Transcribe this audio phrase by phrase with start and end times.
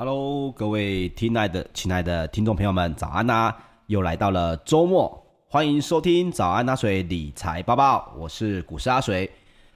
[0.00, 3.52] Hello，各位亲爱的、亲爱的听众朋友们，早安呐、
[3.88, 9.28] 又来到了周末，欢迎收听早安阿水理财报报，我是股市阿水。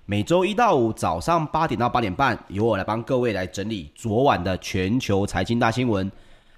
[0.07, 6.09] 每周一到五早上八点到八点半，由我来帮各位来整理昨晚的全球财经大新闻。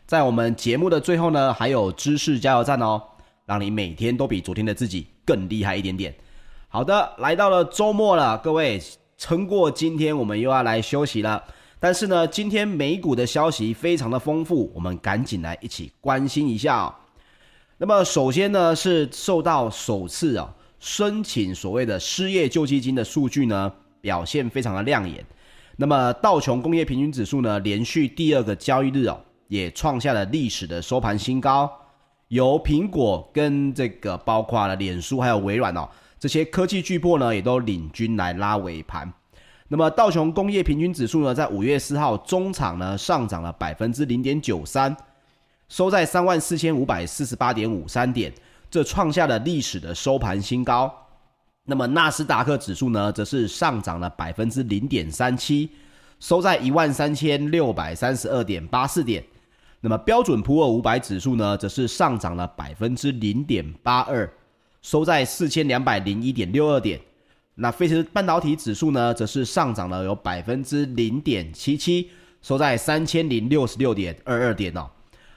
[0.04, 3.00] 在我们节目的最后呢，还有知识加油站哦，
[3.46, 6.14] 让你每天都比昨天的自己更厉害一点点。
[6.68, 8.78] 好的，来到了周末了，各位
[9.16, 11.42] 撑过今天，我们又要来休息了。
[11.84, 16.94] 但是呢，今天美股的消息非常的丰富，我们赶紧来一起关心一下哦。
[17.76, 23.70] 那么首先呢，是受到首次啊申请所谓的失业救济金的数据呢，
[24.00, 25.22] 表现非常的亮眼。
[25.76, 31.70] 那么道琼工业平均指数呢，连续第二个交易日哦，也创下了历史的收盘新高。
[32.28, 35.86] 由苹果跟这个包括了脸书还有微软哦，
[36.18, 39.12] 这些科技巨擘呢，也都领军来拉尾盘。
[39.68, 44.94] 那么道琼工业平均指数呢，在五月四号中场呢上涨了百分之零点九三，
[45.68, 48.32] 收在三万四千五百四十八点五三点，
[48.70, 50.92] 这创下了历史的收盘新高。
[51.64, 55.70] 那么纳斯达克指数呢，则是上涨了百分之零点三七，
[56.20, 59.24] 收在一万三千六百三十二点八四点。
[59.80, 64.30] 那么标准普尔五百指数呢，则是上涨了百分之零点八二，
[64.82, 67.00] 收在四千两百零一点六二点。
[67.56, 72.10] 那费城半导体指数呢，则是上涨了有百分之零点七七，
[72.42, 74.90] 收在三千零六十六点二二点哦。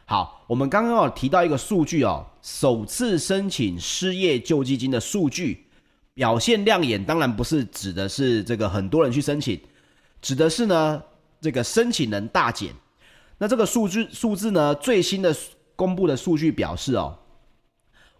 [0.05, 5.67] 好，我们刚刚有提到一个数据哦，首次申请失业救济金的数据
[6.15, 9.59] 表现亮眼，当然不是指的是这个很多人去申请，
[10.19, 11.03] 指的是呢
[11.39, 12.73] 这个申请人大减。
[13.37, 15.35] 那这个数据数字呢，最新的
[15.75, 17.19] 公布的数据表示哦，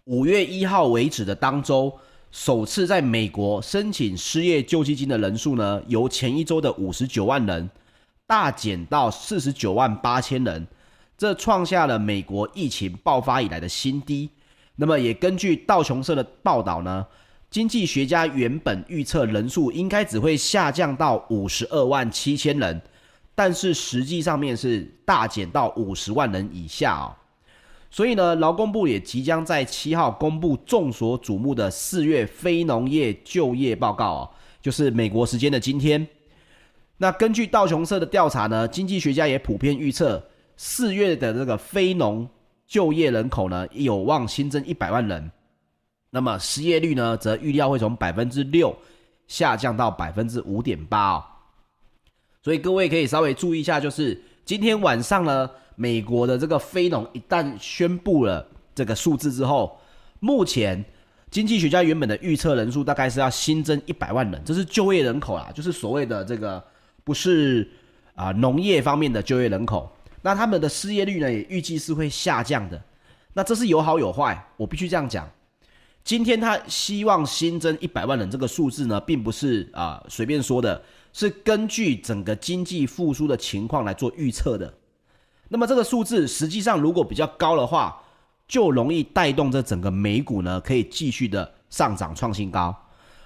[0.04, 1.98] 五月一号为止的当周。
[2.30, 7.70] 首次在美国申请失业救济金的人数呢，由前一周的五十九万人
[8.26, 10.66] 大减到四十九万八千人，
[11.16, 14.28] 这创下了美国疫情爆发以来的新低。
[14.76, 17.06] 那么，也根据道琼社的报道呢，
[17.50, 22.80] 经济学家原本预测人数应该只会下降到五十二万七千人，
[23.34, 27.16] 但是实际上面是大减到五十万人以下哦。
[27.90, 34.30] 所以呢，劳工部也即将在七号公布众所瞩目的四月非农业就业报告哦，
[34.60, 36.06] 就是美国时间的今天。
[36.98, 40.22] 那根据道琼社的调查呢，经济学家也普遍预测
[40.58, 42.28] 四月的这个非农
[42.66, 45.30] 就业人口呢有望新增一百万人。
[46.10, 48.76] 那么失业率呢，则预料会从百分之六
[49.28, 51.24] 下降到百分之五点八哦。
[52.42, 55.50] 所以各位可以稍微注意一下，就是今天晚上呢。
[55.80, 58.44] 美国的这个非农一旦宣布了
[58.74, 59.78] 这个数字之后，
[60.18, 60.84] 目前
[61.30, 66.62] 经济学家原本的预测人数大概是要新增一百万人，这是就业人口啦，就是所谓的这个
[67.04, 67.70] 不是
[68.16, 69.88] 啊、农业方面的就业人口。
[70.20, 72.82] 那他们的失业率呢，也预计是会下降的。
[73.34, 75.30] 那这是有好有坏，我必须这样讲。
[76.02, 80.82] 今天他希望新增一百万人这个数字呢，并不是啊、随便说的，
[81.12, 84.74] 是根据整个经济复苏的情况来做预测的。
[85.48, 88.00] 那么这个数字实际上如果比较高的话，
[88.46, 92.74] 就容易带动这整个美股呢可以继续的上涨创新高。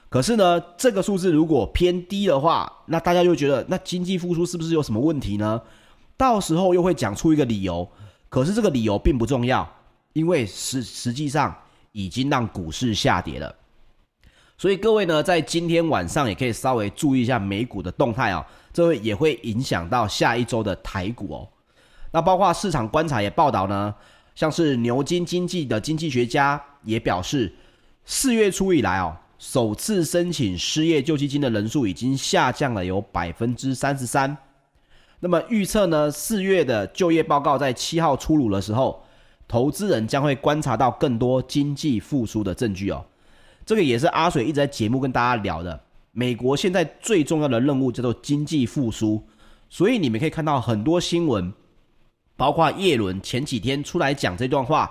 [0.09, 5.61] 可是呢，这个数字如果偏低的话，那大家就觉得那经济复苏是不是有什么问题呢？
[6.17, 7.89] 到时候又会讲出一个理由。
[8.29, 9.69] 可是这个理由并不重要，
[10.13, 11.55] 因为实实际上
[11.93, 13.55] 已经让股市下跌了。
[14.57, 21.49] 所以各位呢，在今天晚上也可以稍微注意一下美股的动态哦，这会也会影响到下一周的台股哦。
[22.13, 23.95] 那包括市场观察也报道呢，
[24.35, 27.53] 像是牛津经济的经济学家也表示，
[28.05, 34.37] 四月初以来哦，首次申请失业救济金的人数已经下降了有百分之三十三。
[35.21, 39.03] 那么预测呢，四月的就业报告在七号出炉的时候，
[39.49, 43.03] 投资人将会观察到更多经济复苏的证据哦。
[43.65, 49.23] 这个也是阿水一直在节目跟大家聊的，美国现在最重要的任务叫做经济复苏，
[49.71, 51.51] 所以你们可以看到很多新闻。
[52.43, 54.91] 包括叶伦前几天出来讲这段话，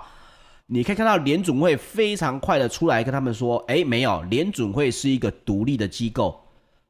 [0.68, 6.40] 你可以看到联准会非常快的出来跟他们说：“诶，没有，联准会是一个独立的机构，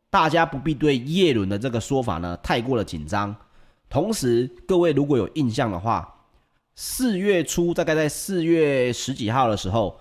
[0.09, 3.35] 大家不必对叶伦的这个说法呢太过的紧张。”
[3.91, 6.09] 同时，各位如果有印象的话，
[6.77, 9.99] 四月初大概在四月十几号的时候，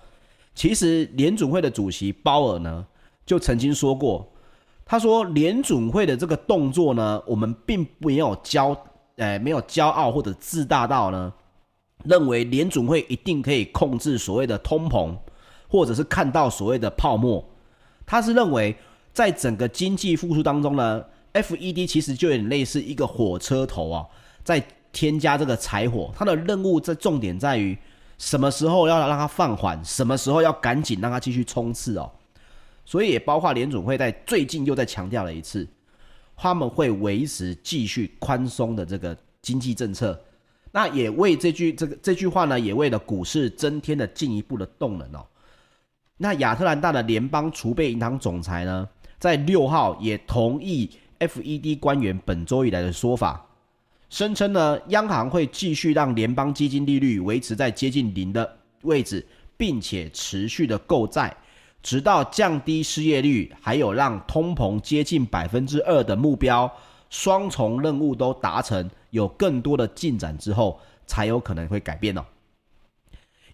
[0.54, 2.86] 其实联准会的主席鲍尔呢
[3.26, 4.32] 就曾经说过，
[4.84, 8.80] 他说联准会的这个动作呢，我们并没有教。
[9.16, 11.32] 哎，没有骄傲或者自大到呢，
[12.04, 15.16] 认为联准会一定可以控制所谓的通膨，
[15.68, 17.44] 或者是看到所谓的泡沫。
[18.06, 18.76] 他是认为，
[19.12, 21.04] 在整个经济复苏当中呢
[21.34, 24.06] ，FED 其实就有点类似一个火车头啊，
[24.42, 27.76] 在添加这个柴火，它的任务在重点在于
[28.18, 32.10] 什么时候要让它放缓，什么时候要赶紧让它继续冲刺哦。
[32.84, 35.66] 所以也包括联准会在最近又再强调了一次，
[36.42, 40.20] 他们会维持继续宽松的这个经济政策。
[40.72, 45.24] 那也为这句这个这句话呢，也为了股市增添了进一步的动能哦。
[46.16, 48.88] 那亚特兰大的联邦储备银行总裁呢，
[49.20, 53.46] 在六号也同意 FED 官员本周以来的说法，
[54.10, 59.24] 声称呢，央行会继续让联邦基金利率维持在接近零的位置，
[59.56, 61.32] 并且持续的购债。
[61.82, 66.70] 直到降低失业率，还有让通膨接近百分之二的目标，
[67.10, 72.24] 双重任务都达成，有更多的进展之后，才有可能会改变哦。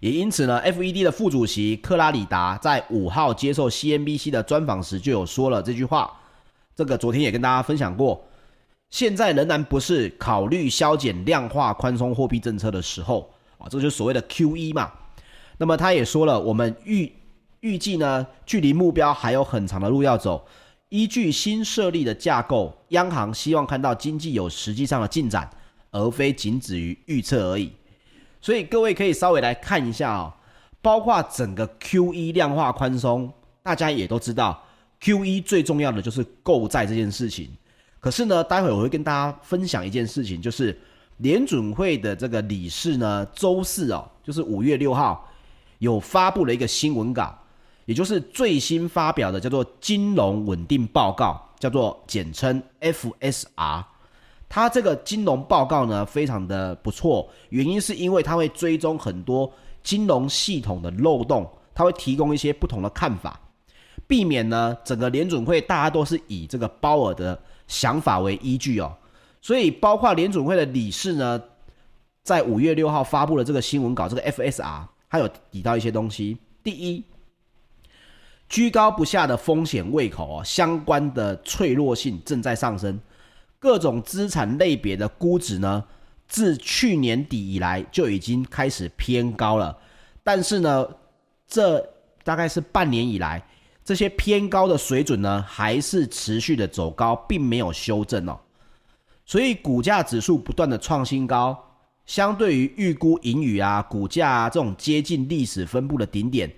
[0.00, 6.12] 也因此呢，FED 的副主席克拉里达在五号接受 CNBC 的专访时就有说了这句话。
[6.76, 8.25] 这个昨天也跟大家分享过，
[8.90, 14.92] 现在仍然不是考虑削减量化宽松货币政策的时候啊，这就是所谓的 QE 嘛。
[15.56, 17.12] 那么他也说了，我们预
[17.61, 20.47] 预计呢，距离目标还有很长的路要走。
[20.91, 25.49] 依据新设立的架构，央行希望看到经济有实际上的进展，
[25.91, 27.71] 而非仅止于预测而已。
[28.41, 30.33] 所以各位可以稍微来看一下哦，
[30.81, 33.31] 包括整个 QE 量化宽松，
[33.62, 34.65] 大家也都知道
[35.03, 37.50] ，QE 最重要的就是购债这件事情。
[38.00, 40.81] 可是呢，待会我会跟大家分享一件事情，就是
[41.19, 45.29] 联准会的这个理事呢，周四哦，就是五月六号，
[45.81, 47.37] 有发布了一个新闻稿。
[47.88, 53.83] 也就是最新发表的叫做金融稳定报告，叫做简称 FSR。
[54.47, 59.50] 它这个金融报告呢，非常的不错，原因是因为它会追踪很多
[59.83, 63.40] 金融系统的漏洞，它会提供一些不同的看法，
[64.07, 68.95] 避免呢整个联准会大家都是以这个鲍尔的想法为依据哦。
[69.40, 71.42] 所以包括联准会的理事呢，
[72.23, 76.37] 在五月六号发布了这个新闻稿，这个 FSR，它有提到一些东西。
[76.62, 77.02] 第一。
[78.49, 82.99] 居高不下的风险胃口哦，相关的脆弱性正在上升，
[83.59, 85.85] 各种资产类别的估值呢，
[86.26, 89.76] 自去年底以来就已经开始偏高了。
[90.25, 90.88] 但是呢，
[91.47, 91.78] 这
[92.25, 93.47] 大概是半年以来，
[93.85, 98.38] 这些偏高的水准呢，还是持续的走高，并没有修正哦。
[99.26, 101.57] 所以股价指数不断的创新高，
[102.07, 106.50] 相对于预估盈余啊，股价啊这种接近历史分布的顶点。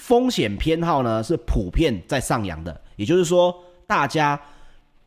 [0.00, 3.54] 风险偏好呢是普遍在上扬的，也就是说，
[3.86, 4.40] 大家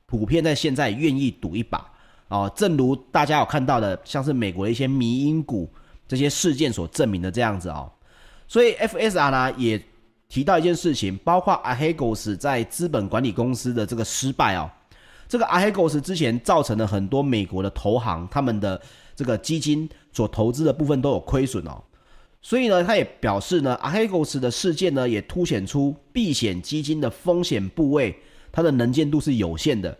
[0.05, 1.83] 普遍在现在愿意赌一把
[2.27, 2.50] 哦。
[2.55, 5.67] 正如大家有看到的，像是美国的一些迷因股
[6.07, 7.91] 这些事件所证明的这样子哦。
[8.47, 9.83] 所以 FSR 呢也
[10.29, 14.69] 提到一件事情，包括 a h e g o s 在资本管理公司的这个失败哦。
[15.27, 18.79] 这个 a h e g o s 之前造成了很多美国的投行他们的
[19.15, 21.81] 这个基金所投资的部分都有亏损哦。
[22.45, 28.13] 所以呢，他也表示呢，Archegos 的事件呢，也凸显出避险基金的风险部位，
[28.51, 29.97] 它的能见度是有限的。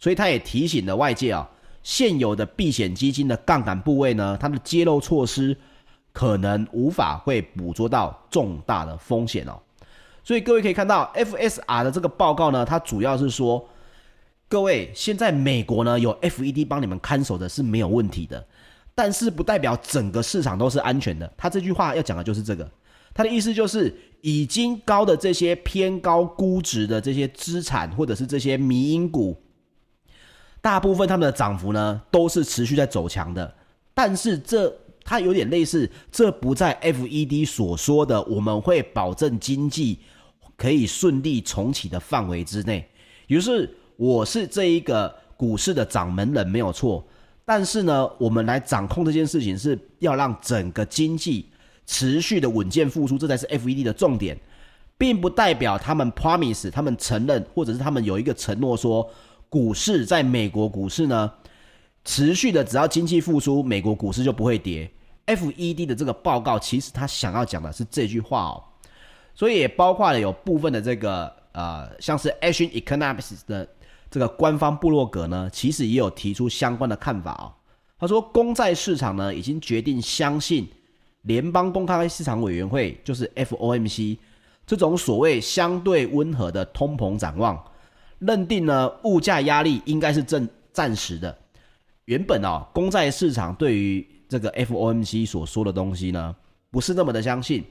[0.00, 1.48] 所以他也提醒了外界啊，
[1.84, 5.56] 现有的避险基金的杠杆部位呢，它的揭露措施
[6.12, 9.56] 可能无法会捕捉到重大的风险哦。
[10.24, 13.68] 所以各位可以看到，FSR 的这个报告呢，它主要是说，
[14.48, 18.44] 各位现在美国呢有 FED 帮你们看守的是没有问题的。
[19.02, 21.32] 但是不代表整个市场都是安全的。
[21.34, 22.70] 他这句话要讲的就是这个，
[23.14, 29.34] 他的意思就是，已经高的这些偏高估值的这些资产，或者是这些迷因股，
[30.60, 33.54] 大部分他们的涨幅呢都是持续在走强的。
[33.94, 34.70] 但是这
[35.02, 40.00] 它有点类似，这不在 FED 所说的我们会保证经济
[40.58, 42.86] 可以顺利重启的范围之内。
[43.28, 47.02] 于是我是这一个股市的掌门人没有错。
[47.44, 51.50] 但是呢，我们来掌控这件事情，是要让整个经济
[51.84, 54.38] 持续的稳健复苏，这才是 FED 的重点，
[54.96, 59.10] 并不代表他们 promise，他们承认，或者是他们有一个承诺说，
[59.48, 61.32] 股市在美国股市呢，
[62.04, 64.88] 持续的只要经济复苏，美国股市就不会跌。
[65.26, 68.62] FED 的这个报告其实他想要讲的是这句话哦，
[69.34, 73.66] 所以也包括了有部分的这个呃，像是 Action Economics 的。
[74.10, 77.54] 这个官方部落格呢，其实也有提出相关的看法哦。
[77.96, 80.66] 他说，公债市场呢已经决定相信
[81.22, 84.18] 联邦公开市场委员会，就是 FOMC
[84.66, 87.62] 这种所谓相对温和的通膨展望，
[88.18, 91.38] 认定呢物价压力应该是暂暂时的。
[92.06, 96.34] 原本哦，公债市场对于这个 FOMC 所说的东西呢，
[96.70, 97.62] 不是那么的相信。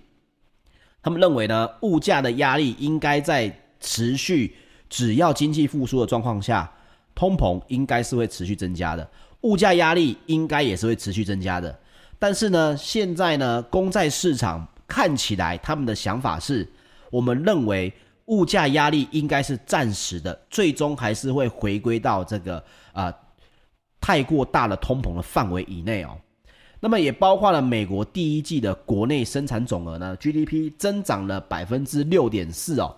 [1.01, 4.55] 他们认为呢，物价的压力应该在持续。
[4.89, 6.69] 只要经济复苏的状况下，
[7.13, 9.07] 通膨应该是会持续增加的，
[9.41, 11.77] 物价压力应该也是会持续增加的。
[12.17, 16.67] 但是呢，现在呢，公债市场看起来他们的想法是，
[17.11, 17.93] 我们认为
[18.25, 23.13] 物价压力应该是暂时的，最终还是会回归到这个啊、
[24.01, 26.17] 太过大的通膨的范围以内哦。
[26.81, 32.95] 那么也包括了美国第一季的国内生产总额呢，GDP 增长了百分之六点四哦，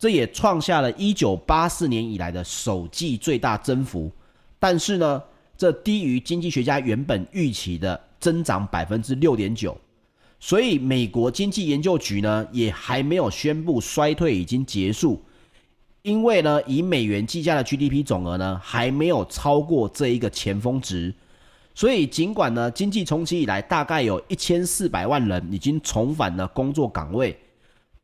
[0.00, 4.10] 这也创下了一九八四年以来的首季最大增幅。
[4.58, 5.22] 但是呢，
[5.58, 9.76] 这低于经济学家原本预期的增长百分之六点九，
[10.38, 15.22] 所以美国经济研究局呢也还没有宣布衰退已经结束，
[16.00, 21.14] 因为呢以美元计价的 GDP 总额呢还没有超过这一个前峰值。
[21.74, 27.38] 所以，尽管呢，经济重启以来大概有一千四百万人已经重返了工作岗位，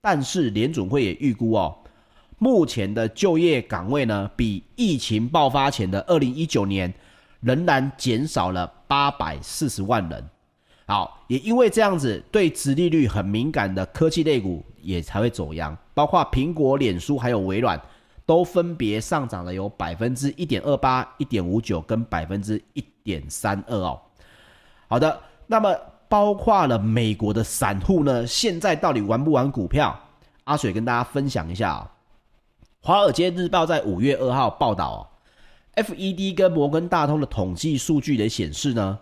[0.01, 1.77] 但是联准会也预估哦，
[2.39, 6.93] 目前的就业岗位呢，比疫情爆发前的二零一九年
[7.41, 10.25] 仍然减少了八百四十万人。
[10.87, 17.81] 好，也因为这样子，对殖利率很敏感的科技类股也才会走扬，包括苹果、脸书还有微软。
[18.27, 24.01] 都分别上涨了有百分之一点二八、一点五九跟百分之一点三二哦。
[24.89, 25.73] 好的，那么
[26.09, 29.97] 包括了美国的散户呢，现在到底玩不玩股票？
[30.43, 31.96] 阿水跟大家分享一下啊、哦。
[32.87, 34.99] 华尔街日报在五月二号报道哦
[35.83, 39.01] ，FED 跟摩根大通的统计数据也显示呢，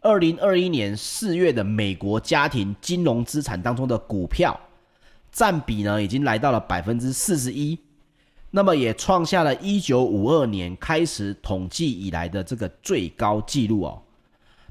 [0.00, 4.58] 二零二一年四月的美国家庭金融资产当中的股票
[5.30, 7.78] 占比呢，已经来到了百分之四十一。
[8.50, 14.02] 那么也创下了一九五二年开始统计以来的这个最高纪录哦。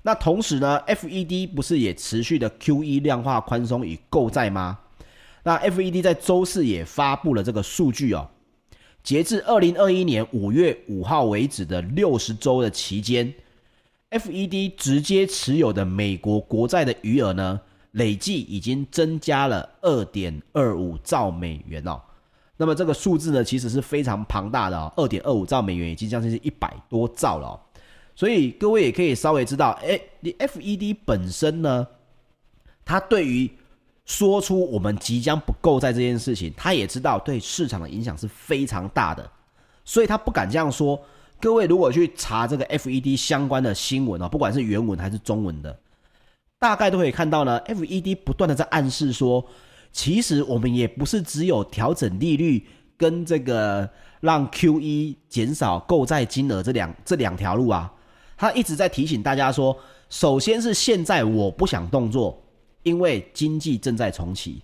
[0.02, 4.78] 那同时呢，FED 不是也持续的 QE 量化宽松与购债吗？
[5.44, 8.30] 那 FED 在周四也发布了这个数据哦。
[9.04, 13.34] 截至二零二一年五月五号为止的六十周的期间
[14.12, 17.60] ，FED 直接持有的美国国债的余额呢，
[17.92, 22.00] 累计已经增加了二点二五兆美元哦。
[22.58, 27.60] 那么这个数字呢，其实是非常庞大的哦，二点二五兆美元已经将近是一百多兆了。
[28.16, 31.88] 所以各位也可以稍微知道，哎，你 FED 本身呢，
[32.84, 33.50] 它对于
[34.10, 39.30] 说出我们即将不够债这件事情，他也知道对市场的影响是非常大的，
[39.86, 41.00] 所以他不敢这样说。
[41.40, 45.80] 各位如果去查这个 FED 相关的新闻哦，不管是原文还是中文的，
[46.58, 49.46] 大概都可以看到呢，FED 不断的在暗示说。
[49.92, 52.64] 其实我们也不是只有调整利率
[52.96, 57.92] 跟这个让 QE 减少购债金额这两这两条路啊，
[58.38, 59.76] 他一直在提醒大家说，
[60.10, 62.40] 首先是现在我不想动作，
[62.84, 64.62] 因为经济正在重启；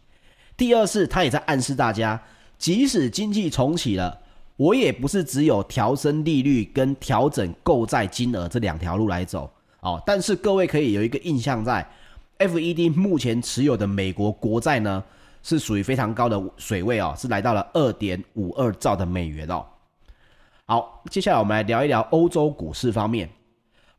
[0.56, 2.21] 第二是他也在暗示大家，
[2.58, 4.21] 即使经济重启了，
[4.58, 9.51] 我也不是只有调升利率跟调整购债金额这两条路来走
[9.82, 10.01] 哦。
[10.06, 11.88] 但是各位可以有一个印象在。
[12.38, 15.01] FED 目前持有的美国国债呢，
[15.41, 19.65] 是属于非常高的水位哦，是来到了二点五二兆的美元哦。
[20.65, 23.30] 好，接下来我们来聊一聊欧洲股市方面。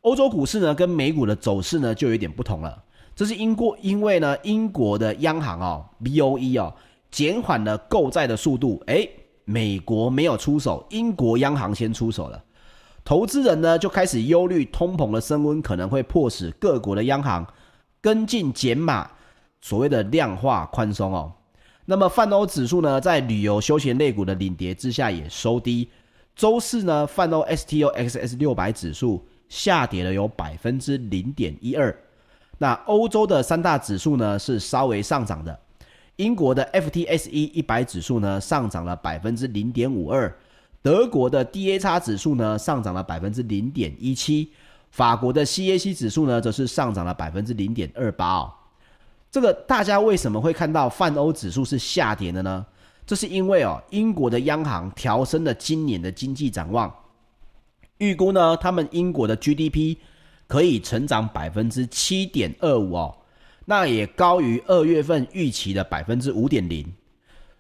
[0.03, 2.83] 欧洲股市呢，跟美股的走势呢，就有点不同了。
[3.17, 6.75] 这是英国，因为呢，英国的央行哦，BOE 哦，
[7.11, 8.81] 减缓了购债的速度。
[8.89, 9.11] 诶，
[9.47, 12.45] 美国没有出手，英国央行先出手了。
[13.03, 17.47] 投资人呢，就开始忧虑通膨的升温可能会迫使各国的央行。
[18.03, 19.11] 跟进减码，
[19.63, 21.33] 所谓的量化宽松哦。
[21.87, 25.89] 那么泛欧指数呢，在旅游休闲类股的领跌之下也收低。
[26.37, 31.97] 周四呢，泛欧 STOXX 六百指数下跌了有百分之零点一二。
[32.59, 35.59] 那欧洲的三大指数呢是稍微上涨的。
[36.17, 40.35] 英国的 FTSE 一百指数呢上涨了百分之零点五二。
[40.83, 44.51] 德国的 DAX 指数呢上涨了百分之零点一七。
[44.93, 48.53] 法国的 CAC 指数呢，则是上涨了百分之零点二八哦。
[49.31, 52.65] 这个大家为什么会看到泛欧指数是下跌的呢？
[53.05, 56.91] 这是因为哦，英国的央行调升了今年的经济展望，
[57.99, 59.99] 预估呢，他们英国的 GDP
[60.47, 63.17] 可以成长百分之七点二五哦，
[63.65, 66.87] 那也高于二月份预期的百分之五点零。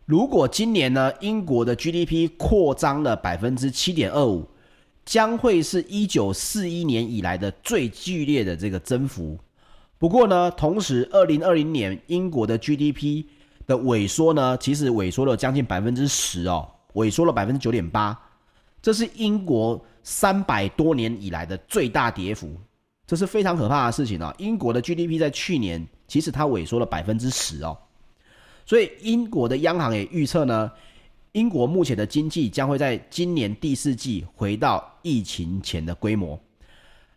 [0.05, 4.49] 如果今年呢，英国的 GDP 扩张了百分之七点二五。
[5.07, 9.39] 将会是一九四一年以来的最剧烈的这个增幅。
[10.01, 13.25] 不过呢，同时二零二零年英国的 GDP
[13.69, 18.19] 的萎缩呢，其实萎缩了将近百分之十哦，萎缩了百分之九点八，
[18.83, 22.51] 这是英国三百多年以来的最大跌幅，
[23.07, 24.35] 这是非常可怕的事情哦。
[24.39, 27.77] 英国的 GDP 在去年其实它萎缩了百分之十哦，
[28.65, 30.71] 所以英国的央行也预测呢。
[31.33, 36.41] 英国目前的经济将会在今年第四季回到疫情前的规模。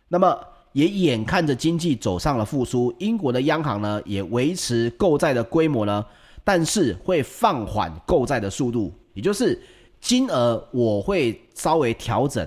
[0.08, 0.38] 那么
[0.72, 6.04] 也眼看着经济走上了复苏，英国的央行呢也维持购债的规模呢，
[6.44, 9.58] 但是会放缓购债的速度，也就是
[10.02, 12.46] 金额我会稍微调整，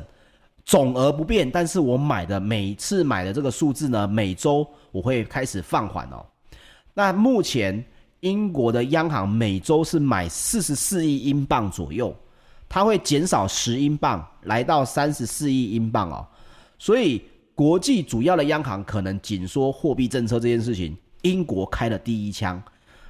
[0.65, 6.25] 总额不变，但是我买的每次买的这个数字呢，每周我会开始放缓哦。
[6.93, 7.83] 那目前
[8.19, 12.15] 英国的央行每周是买四十四亿英镑左右，
[12.67, 16.25] 它会减少十英镑，来到三十四亿英镑哦，
[16.77, 17.21] 所以。
[17.55, 22.59] 国际主要的央行可能紧缩货币政策这件事情，英国开了第一枪，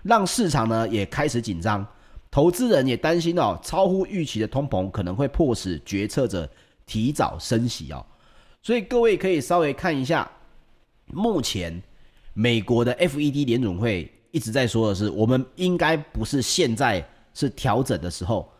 [0.01, 1.87] 让市场呢也开始紧张，
[2.29, 6.45] 投资人也担心哦，超乎预期的通膨可能会迫使决策者
[6.85, 8.05] 提早升息哦，
[8.61, 10.29] 所以各位可以稍微看一下，
[11.07, 11.81] 目前
[12.33, 18.51] 美国的 FED 联总会一直在说的是，我们应该不是现在是调整的时候，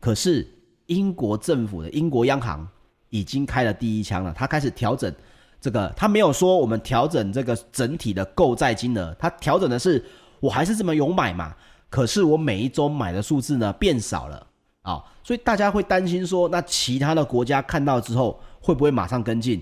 [0.00, 0.46] 可是
[0.86, 2.66] 英国政府的英国央行。
[3.10, 5.14] 已经开了第一枪了，他开始调整
[5.60, 10.04] 这个，他没有说我们调整这个整体的购债金额，他调整的是
[10.40, 11.54] 我还是这么有买嘛，
[11.88, 14.46] 可是我每一周买的数字呢变少了
[14.82, 19.60] 啊、所以大家会担心说，那其他的国家看到之后会不会马上跟进？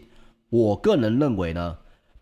[0.50, 1.74] 我个人认为呢，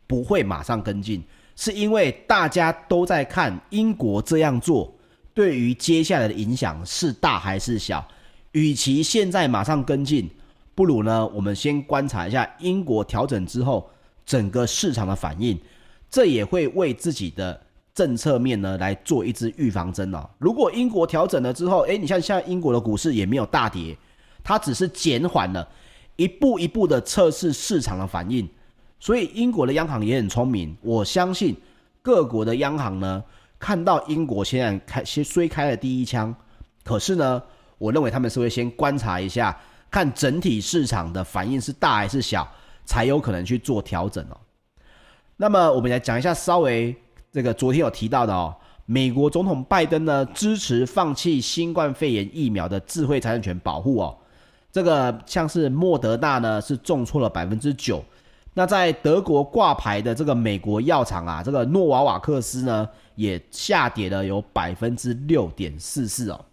[0.07, 1.21] 不会马上跟进，
[1.57, 4.97] 是因为大家都在看英国这样做
[5.35, 8.07] 对于接下来的影响是大还是小，
[8.53, 10.31] 与其现在马上跟进。
[10.77, 13.91] 不如呢，我们先观察一下英国调整之后
[14.25, 15.59] 整个市场的反应，
[16.09, 17.61] 这也会为自己的
[17.95, 20.29] 政策面呢来做一支预防针哦。
[20.39, 23.97] 如果英国调整了之后，诶，你像现在英国的股市也没有大跌，
[24.43, 25.69] 它只是减缓了，
[26.17, 28.49] 一步一步的测试市场的反应。
[28.99, 31.57] 所以英国的央行也很聪明，我相信
[32.01, 33.23] 各国的央行呢，
[33.59, 36.35] 看到英国现在开先虽开了第一枪，
[36.85, 37.43] 可是呢，
[37.79, 39.59] 我认为他们是会先观察一下。
[39.91, 42.51] 看整体市场的反应是大还是小，
[42.87, 44.41] 才有可能去做调整哦。
[45.37, 46.97] 那么我们来讲一下，稍微
[47.33, 54.15] 这个昨天有提到的哦，美国总统拜登呢支持放弃新冠肺炎疫苗的智慧财产权保护哦。
[54.71, 58.05] 这个像是莫德纳呢是重挫了百分之九，
[58.53, 66.45] 那在德国挂牌的这个美国药厂啊，这个诺瓦瓦克斯呢也下跌了有百分之六点四四哦。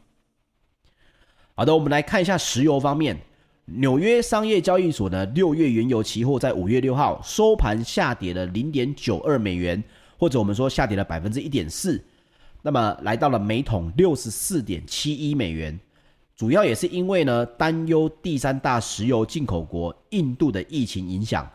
[1.56, 3.20] 好的，我们来看一下石油方面。
[3.72, 9.84] 纽约商业交易所的六月原油期货在五月六号收盘下跌了零点九二美元，
[10.19, 12.03] 或者我们说下跌了百分之一点四，
[12.62, 15.79] 那么来到了每桶六十四点七一美元。
[16.36, 21.49] 主要也是因为呢，担忧第三大石油进口国印度的疫情影响。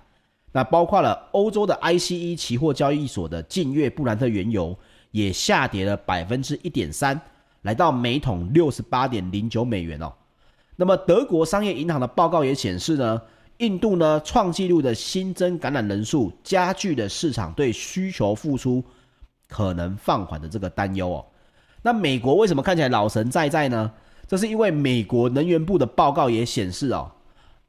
[0.50, 4.77] 那包括了欧洲的 ICE 期货交易所的近月布兰特原油
[5.11, 7.20] 也下跌了百分之一点三，
[7.62, 10.12] 来到每桶六十八点零九美元哦。
[10.77, 13.22] 那么，德国商业银行的报告也显示呢，
[13.59, 18.83] 印度呢创纪录的新增感染人数，加剧了市场对需求复苏
[19.49, 21.25] 可能放缓的这个担忧哦。
[21.83, 23.93] 那美国为什么看起来老神在在呢？
[24.27, 27.12] 这是因为美国能源部的报告也显示哦，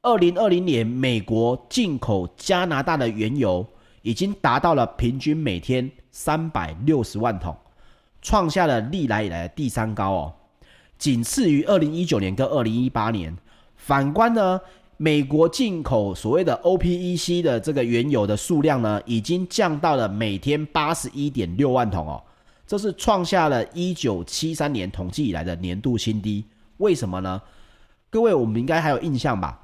[0.02, 3.66] 二零二零年美国进口加拿大的原油
[4.02, 7.56] 已经达到了平均每天三百六十万桶，
[8.22, 10.34] 创下了历来以来的第三高哦。
[10.98, 13.38] 仅次于二零一九年跟二零一八年。
[13.76, 14.62] 反观呢，
[14.98, 22.22] 美国进口所谓的 OPEC 的这个原油的数量呢，已经降到了每天八十一点六万桶哦，
[22.66, 26.46] 这是创下了一九七三年统计以来的年度新低。
[26.78, 27.42] 为什么呢？
[28.10, 29.60] 各位，我们应该还有印象吧？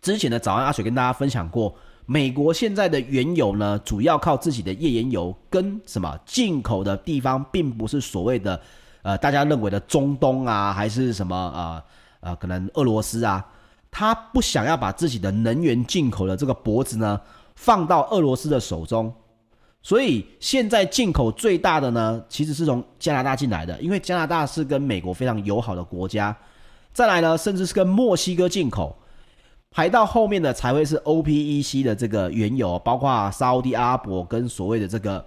[0.00, 8.60] 之前的早安阿水跟大家分享过，美国现在的原油呢，主要靠自己的页岩油跟什么进口的地方，并不是所谓的。
[9.02, 11.82] 呃，大家认为的中东啊，还是什么呃
[12.20, 13.44] 呃，可能俄罗斯啊，
[13.98, 17.18] 他不想要把自己的能源进口的这个脖子呢
[17.54, 19.10] 放到俄罗斯的手中，
[19.80, 26.36] 所以现在进口最大的呢，其实是从加拿大进来的，因为加拿大是跟美国非常友好的国家。
[26.92, 28.94] 再来呢，甚至是跟墨西哥进口，
[29.70, 35.24] 排到后面的才会是 OPEC 的这个原油，包括沙乌地阿拉伯跟所谓的这个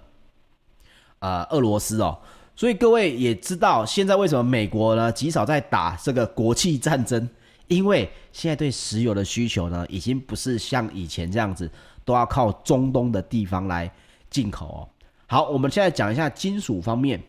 [1.18, 2.16] 呃俄罗斯哦。
[2.54, 7.28] 所以各位也知道，现在为什么美国呢极少在打这个国际战争？
[7.70, 11.70] 因为现在对石油的需求呢，已经不是像以前这样子
[12.04, 13.88] 都要靠中东的地方来
[14.28, 14.80] 进口哦。
[15.28, 17.22] 好，我们现在讲一下金属方面。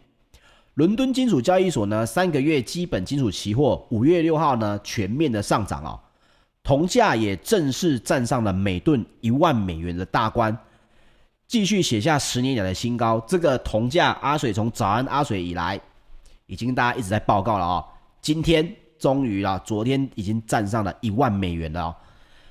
[0.73, 5.99] 伦敦金属交易所呢，三个月基本金属期货五月六号呢全面的上涨哦，
[6.63, 10.57] 铜价也正式站上了每吨一万美元的大关。
[11.47, 13.23] 继续写下十年以来的新高。
[13.27, 15.79] 这个铜价，阿水从早安阿水以来，
[16.47, 17.85] 已经大家一直在报告了哦。
[18.21, 21.95] 今天终于啊，昨天已经站上了一万美元了哦，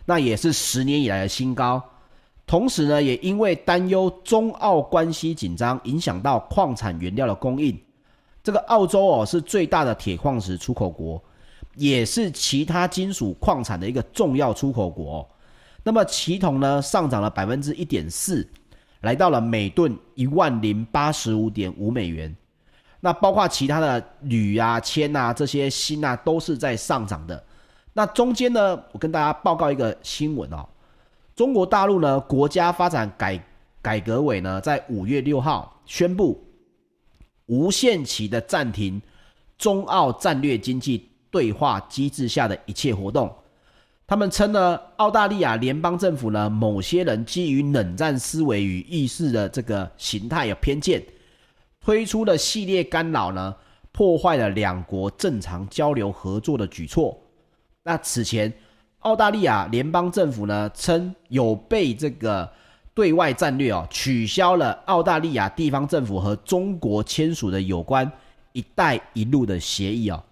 [0.04, 1.80] 那也是十年以来的新高。
[2.44, 7.80] 同时呢，也因为担忧中澳关系紧张，影响到矿产原料的供应。
[8.42, 11.22] 这个澳洲哦是最大的铁矿石出口国，
[11.76, 15.24] 也是其他金属矿产的一个重要出口国。
[15.84, 18.44] 那么期铜呢上涨了百分之一点四，
[19.02, 22.34] 来到了每吨一万零八十五点五美元。
[23.00, 27.42] 那包括其他的铝啊、铅啊这些锌啊都是在上涨的。
[27.92, 30.68] 那中间呢，我跟大家报告一个新闻哦。
[31.34, 33.42] 中国大陆呢，国家发展改
[33.80, 36.46] 改革委呢，在五月六号宣布
[37.46, 39.00] 无限期的暂停
[39.56, 43.34] 中澳战略经济对话机制下的一切活动。
[44.06, 51.02] 他们称呢，澳大利亚联邦政府呢，某些人基于冷战思维与意识的这个形态有偏见，
[51.84, 53.54] 推出的系列干扰呢，
[53.92, 57.18] 破坏了两国正常交流合作的举措。
[57.82, 58.52] 那此前。
[59.00, 62.46] 澳大利亚联邦政府呢称有被这个
[62.92, 68.12] 对外战略哦取消了澳大利亚地方政府和中国签署的有关
[68.52, 70.22] “一带一路”的协议哦，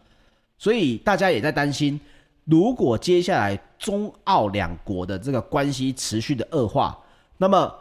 [0.59, 1.99] 所以大家也在担心，
[2.45, 6.95] 如果接下来中澳两国的这个关系持续的恶化，
[7.39, 7.75] 那么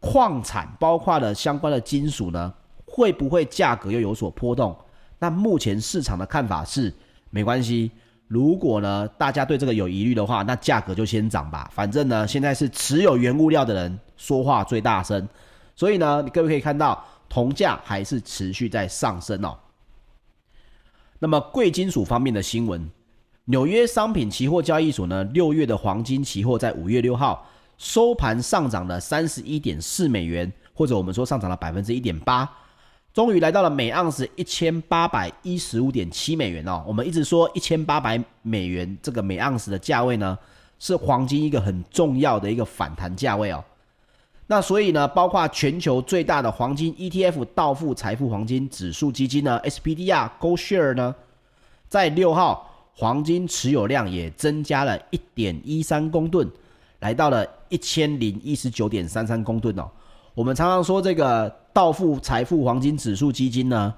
[0.00, 2.52] 矿产包括了相关的金属呢，
[2.96, 4.74] 会不会价格又有所波动？
[5.18, 6.90] 那目前市场的看法是
[7.28, 7.90] 没关系。
[8.26, 11.70] 如果呢，大家对这个有疑虑的话，那价格就先涨吧。
[11.74, 15.28] 反正呢，现在是持有原物料的人说话最大声，
[15.74, 19.58] 所以呢，你各位可以看到，铜价还是持续在上升哦。
[21.18, 22.90] 那么贵金属方面的新闻，
[23.44, 32.50] 纽约商品期货交易所呢，六月的黄金期货在五月六号收盘上涨了三十一点四美元，或者我们说上涨了百分之一点八。
[33.16, 36.84] 终于来到了每盎司一千八百一十五点七美元哦。
[36.86, 40.38] 我们一直说一千八百美元这个每盎司的价位呢，
[40.78, 43.64] 是黄金一个很重要的一个反弹价位哦。
[44.48, 51.14] 那所以呢，包括全球最大的黄金 ETF 道富财富黄金指数基金呢，SPDR GoShare 呢，
[51.88, 56.46] 在六号黄金持有量也增加了一点一三公吨，
[57.00, 59.88] 来到了一千零一十九点三三公吨哦。
[60.34, 61.50] 我们常常说这个。
[61.76, 63.92] 道富财富黄金指数基金呢，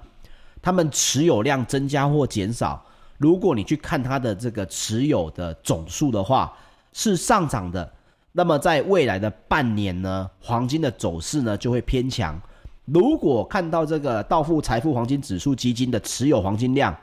[0.61, 2.83] 他们持有量增加或减少，
[3.17, 6.53] 如果你去看它的这个持有的总数的话，
[6.91, 7.89] 是上涨的。
[8.33, 12.37] 那么在未来的半年呢，黄金的走势呢就会偏强。
[12.83, 16.93] 如果看到这个道富财富黄金指数基金的持有黄金量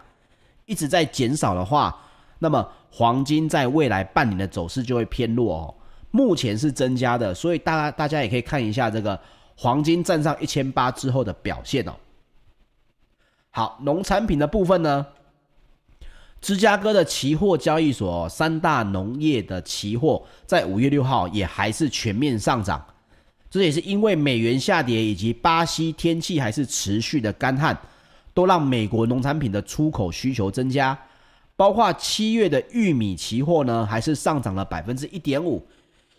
[0.67, 1.99] 一直在减少的话，
[2.39, 5.75] 那么黄金在未来半年的走势就会偏弱哦。
[6.11, 9.19] 目前是增加的，所以大家大家也可以看一下这个。
[9.57, 11.95] 黄金站上一千八之后的表现哦。
[13.51, 15.07] 好，农产品的部分呢，
[16.42, 22.85] 芝加哥的期货交易所三大农业的期货在五月六号也还是全面上涨，
[23.49, 27.75] 这也是因为美元下跌以及巴西天气还是持续的干旱，
[28.35, 30.99] 都让美国农产品的出口需求增加，
[31.57, 35.66] 包括七月的玉米期货呢，还是上涨了百分之一点五，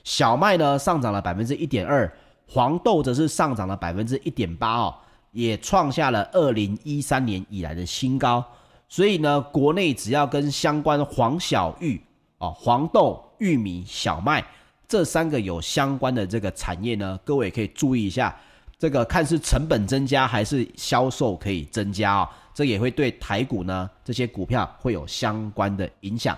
[0.04, 2.12] 小麦呢上涨了百分之一点二。
[2.49, 4.95] 黄豆则是上涨了百分之一点八哦，
[5.31, 8.43] 也创下了二零一三年以来的新高。
[8.88, 12.01] 所以呢，国内只要跟相关黄小玉
[12.38, 14.41] 哦，黄豆、玉米、小麦
[14.88, 18.33] 这三个有相关的这个产业呢，各位可以注意一下，
[18.79, 26.38] 这个看是成本增加还是销售可以增加哦，这也会对台股呢这些股票会有相关的影响。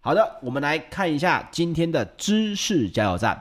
[0.00, 3.40] 好的，我们来看一下今天的知识加油站。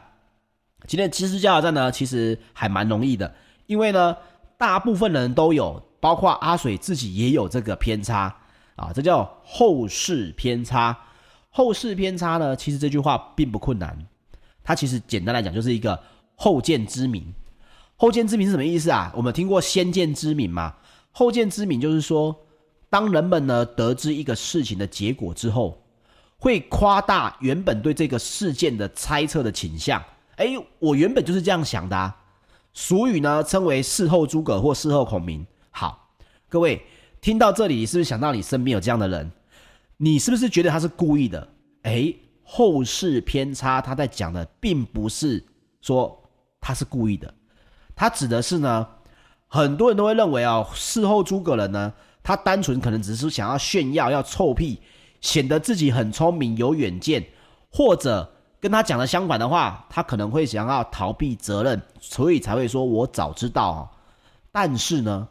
[0.88, 3.34] 今天的知识加油站呢，其实还蛮容易的，
[3.68, 4.16] 因为呢，
[4.58, 8.36] 大部分人都有，包括阿水自己也有这个偏差
[8.76, 10.98] 啊，这叫后市偏差。
[11.50, 13.98] 后市偏差呢，其实这句话并不困难，
[14.64, 16.00] 它其实简单来讲就是一个
[16.36, 17.34] 后见之明。
[17.96, 19.14] 后见之明是什么意思啊？
[19.16, 20.74] 我们听过先见之明嘛？
[21.12, 22.36] 后见之明就是说，
[22.90, 25.82] 当人们呢得知一个事情的结果之后，
[26.40, 30.04] 会夸大原本对这个事件的猜测的倾向。
[30.44, 32.14] 哎，我原本就是这样想的啊。
[32.74, 35.48] 俗语呢称为事后诸葛或事后孔明。
[35.72, 36.10] 好，
[36.50, 36.86] 各位
[37.22, 39.32] 听到这里，是不是想到你身边有这样的人？
[39.96, 41.48] 你是不是觉得他是故意的？
[41.84, 45.42] 哎，后世偏差，他在讲的并不是
[45.82, 46.22] 说
[46.60, 47.34] 他是故意的，
[47.96, 48.86] 他指的是呢，
[49.48, 54.82] 很多人都会认为啊，事后诸葛人呢，他单纯可能只是想要炫耀、要臭屁，
[55.22, 57.26] 显得自己很聪明、有远见，
[57.72, 58.33] 或者。
[58.64, 63.92] 跟他讲的相反的话，他可能会想要逃避责任，所以才会说“我早知道”。
[64.54, 65.28] 但是呢，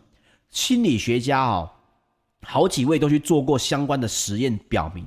[0.50, 1.70] 心理学家哦，
[2.42, 5.06] 好几位都去做过相关的实验，表明，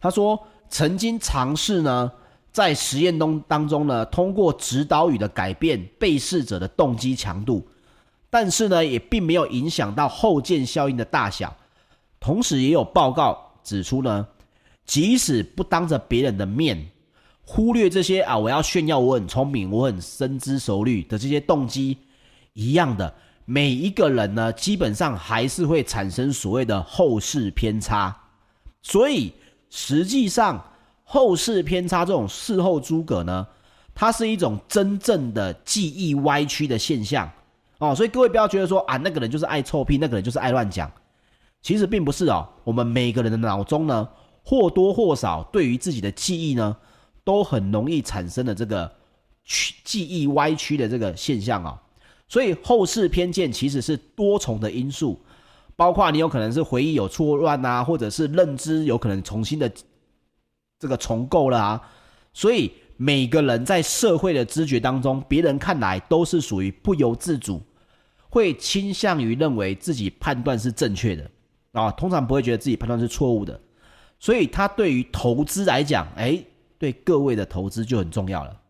[0.00, 2.12] 他说曾经尝试呢，
[2.52, 7.66] 在实验中当中呢，通过指导语的改变被试者的动机强度，
[8.30, 11.52] 但是呢，也并没有影响到后见效应的大小。
[12.20, 14.24] 同时，也有报告指出呢，
[14.84, 16.92] 即使不当着别人的面，
[17.48, 21.96] 忽略这些啊，我要炫耀我很聪明，我很深知熟虑的这些动机，
[22.54, 23.14] 一样的。
[23.44, 28.14] 每一个人呢，基本上还是会产生所谓的后视偏差，
[28.82, 29.32] 所以
[29.70, 30.72] 实际上
[31.04, 33.46] 后视偏差这种事后诸葛呢，
[33.94, 37.30] 它是一种真正的记忆歪曲的现象
[37.78, 37.94] 哦。
[37.94, 40.90] 所以各位不要觉得说啊，那个人就是爱臭屁，那个人就是爱乱讲，
[41.62, 42.48] 其实并不是哦。
[42.64, 44.08] 我们每个人的脑中呢，
[44.42, 46.76] 或多或少对于自己的记忆呢，
[47.26, 48.88] 都很容易产生的这个
[49.42, 51.82] 曲记忆歪曲的这个现象啊、
[52.28, 55.20] 所以后世偏见其实是多重的因素，
[55.74, 59.68] 包括你有可能是回忆有错乱啊，或者是认知有可能重新的
[60.78, 61.82] 这个重构了啊。
[62.32, 67.60] 所以每个人在社会的知觉当中，别人看来都是属于不由自主，
[68.28, 71.28] 会倾向于认为自己判断是正确的
[71.72, 73.60] 啊，通常不会觉得自己判断是错误的。
[74.20, 76.42] 所以他对于投资来讲，哎，
[76.78, 78.60] 对各位的投资就很重要了。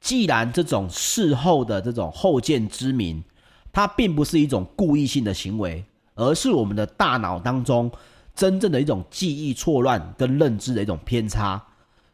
[0.00, 3.24] 既然这种事后的这种后见之明，
[3.72, 5.84] 它并不是一种故意性的行为，
[6.14, 7.90] 而是我们的大脑当中
[8.34, 11.62] 真正的一种记忆错乱跟认知的一种偏差。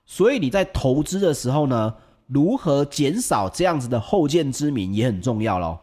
[0.06, 1.94] 所以你在投资的时候呢，
[2.26, 5.80] 如何减少这样子的后见之明也很重要咯。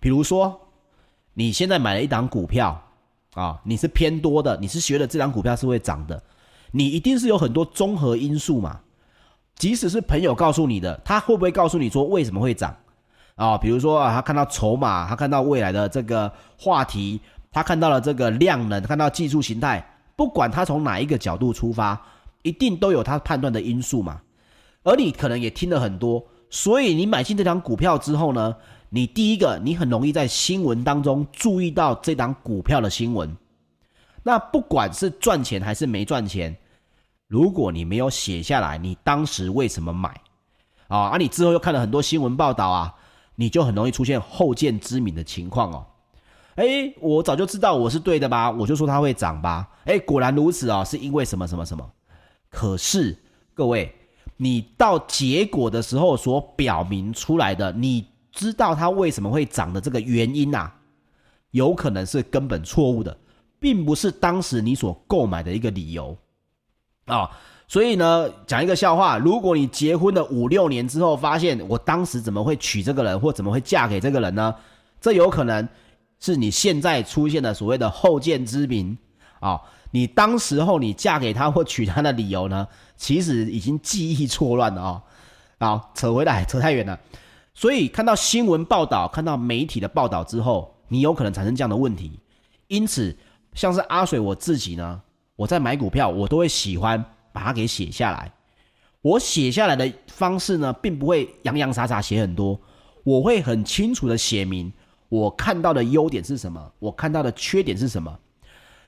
[0.00, 0.58] 比如说，
[1.34, 2.82] 你现在买了一档股票
[3.34, 6.22] 啊，你是偏多的，你是觉得这档股票是会涨的，
[6.72, 8.80] 你一定是有很多综合因素嘛。
[9.54, 12.74] 即使是朋友告诉你的，他会不会告诉你说为什么会涨
[13.36, 13.56] 啊？
[13.56, 17.20] 比如说啊，他看到筹码，他看到未来的这个话题，
[17.52, 22.00] 他看到了这个量能，看到技术形态，不管他从哪一个角度出发，
[22.42, 24.20] 一定都有他判断的因素嘛。
[24.82, 28.56] 而你可能也听了很多，所以你买进这档股票之后呢，
[28.88, 33.36] 你第一个，你很容易在新闻当中注意到这档股票的新闻。
[34.22, 36.56] 那不管是赚钱还是没赚钱。
[37.28, 40.08] 如果你没有写下来，你当时为什么买
[40.88, 40.98] 啊？
[41.10, 42.94] 啊，你之后又看了很多新闻报道啊，
[43.36, 45.86] 你就很容易出现后见之明的情况哦。
[46.56, 48.50] 诶，我早就知道我是对的吧？
[48.50, 49.66] 我就说它会涨吧。
[49.86, 51.90] 诶，果然如此哦，是因为什么什么什么？
[52.50, 53.18] 可是
[53.54, 53.90] 各位，
[54.36, 60.70] 你到结果的时候所表明出来的，你知道它为什么会涨的这个原因呐，
[61.52, 63.16] 有可能是根本错误的，
[63.62, 66.14] 并不是当时你所购买的一个理由。
[67.06, 67.30] 啊、
[67.68, 74.54] 所以呢，讲一个笑话：如果你结婚的五六年之后，发现我当时怎么会娶这个人，或怎么会嫁给这个人呢？
[75.00, 75.68] 这有可能
[76.20, 78.98] 是你现在出现的所谓的后见之明
[79.40, 84.90] 啊、你当时候你嫁给他或娶他的理由呢，其实已经记忆错乱了啊、
[85.58, 85.78] 哦。
[85.78, 86.98] 好，扯回来，扯太远了。
[87.54, 92.18] 所以看到新闻报道，看到媒体的报道之后，你有可能产生这样的问题。
[92.68, 93.14] 因此，
[93.54, 95.02] 像是阿水我自己呢。
[95.36, 98.32] 我在买股票，我都会喜欢把它给写下来。
[99.00, 102.60] 我写下来的方式呢，并不会洋洋洒洒写很多，
[103.02, 104.72] 我会很清楚的写明
[105.08, 108.16] 我看到的优点是什么，我看到的缺点是什么。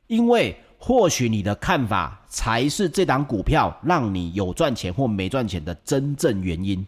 [0.06, 6.86] 因为或许你的看法才是这档股票让你有赚钱或没赚钱的真正原因。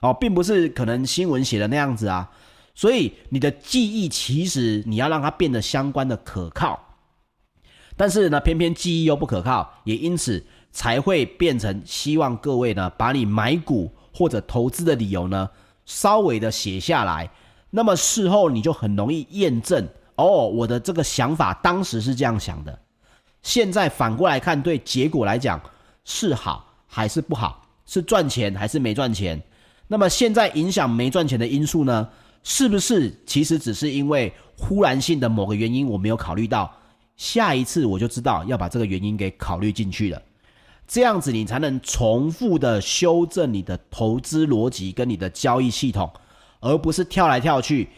[0.00, 2.28] 哦，并不是可能新闻写的那样子啊。
[2.74, 6.78] 所以你的记忆其实你要让它变得相关的可靠。
[7.96, 15.48] 但是呢，偏偏记忆又不可靠，也因此才会变成希望各位呢，把你买股或者投资的理由呢，
[15.84, 17.30] 稍微的写下来。
[17.70, 22.78] 那么事后你就很容易验证哦，我的这个想法当时是这样想的，
[23.42, 25.60] 现在反过来看，对结果来讲
[26.04, 29.42] 是好还是不好，是赚钱还是没赚钱？
[29.88, 32.08] 那么现在影响没赚钱的因素呢，
[32.42, 36.72] 是不是其实只是因为忽然性的某个原因我没有考虑到？
[37.16, 40.20] 下一次我就知道要把这个原因给考虑进去了，
[40.86, 46.10] 这样子你才能重复的修正你的投资逻辑跟你的交易系统，
[46.60, 47.88] 而不是跳来跳去，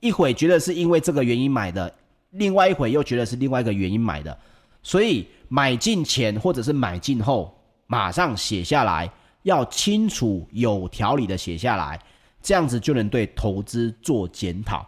[0.00, 1.92] 一会觉得是因为这个原因买的，
[2.30, 4.38] 另外一会又觉得是另外一个原因买的，
[4.82, 7.54] 所以买进前或者是买进后，
[7.86, 9.10] 马上写下来，
[9.42, 12.00] 要清楚有条理的写下来，
[12.40, 14.86] 这样子就能对投资做检讨。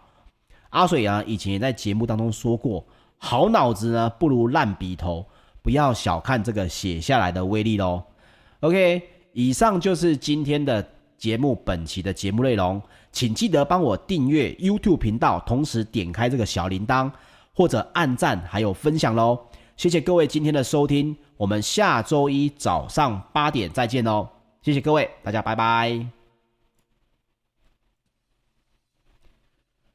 [0.71, 2.83] 阿水啊，以前也在节目当中说过。
[3.25, 5.25] 好脑子呢不如烂笔头，
[5.63, 8.03] 不要小看这个写下来的威力喽。
[8.61, 9.01] OK，
[9.33, 10.85] 以上就是今天的
[11.17, 17.09] 节目，本期的节目内容，请记得帮我订阅 YouTube 频道，同时点开这个小铃铛，
[17.55, 19.39] 或者按赞还有分享喽。
[19.77, 24.29] 谢谢各位今天的收听，我们下周一早上八点再见哦。
[24.63, 26.22] 谢谢各位，大家拜拜。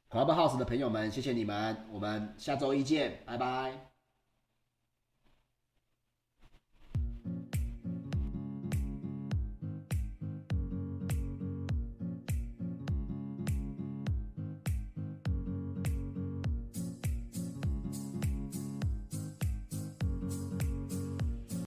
[0.09, 3.86] Clubhouse 的朋友们，谢谢你们，我们下周一见，拜拜。